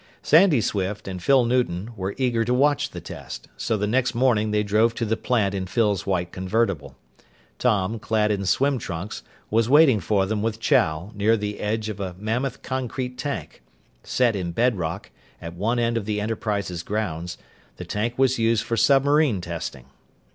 Sandy 0.23 0.61
Swift 0.61 1.07
and 1.07 1.19
Phyl 1.21 1.45
Newton 1.45 1.91
were 1.95 2.15
eager 2.17 2.43
to 2.43 2.55
watch 2.55 2.89
the 2.89 2.99
test, 3.01 3.47
so 3.55 3.77
the 3.77 3.85
next 3.85 4.15
morning 4.15 4.49
they 4.49 4.63
drove 4.63 4.95
to 4.95 5.05
the 5.05 5.15
plant 5.15 5.53
in 5.53 5.67
Phyl's 5.67 6.07
white 6.07 6.31
convertible. 6.31 6.95
Tom, 7.59 7.99
clad 7.99 8.31
in 8.31 8.43
swim 8.47 8.79
trunks, 8.79 9.21
was 9.51 9.69
waiting 9.69 9.99
for 9.99 10.25
them 10.25 10.41
with 10.41 10.59
Chow 10.59 11.11
near 11.13 11.37
the 11.37 11.59
edge 11.59 11.87
of 11.87 11.99
a 11.99 12.15
mammoth 12.17 12.63
concrete 12.63 13.15
tank. 13.19 13.61
Set 14.01 14.35
in 14.35 14.53
bedrock, 14.53 15.11
at 15.39 15.53
one 15.53 15.77
end 15.77 15.97
of 15.97 16.05
the 16.05 16.19
Enterprises 16.19 16.81
grounds, 16.81 17.37
the 17.77 17.85
tank 17.85 18.17
was 18.17 18.39
used 18.39 18.63
for 18.63 18.75
submarine 18.75 19.39
testing. 19.39 19.85